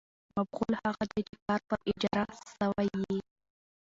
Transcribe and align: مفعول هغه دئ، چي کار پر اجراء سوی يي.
مفعول 0.39 0.73
هغه 0.85 1.03
دئ، 1.11 1.21
چي 1.29 1.35
کار 1.45 1.59
پر 1.69 1.79
اجراء 1.91 2.29
سوی 2.57 2.87
يي. 3.09 3.19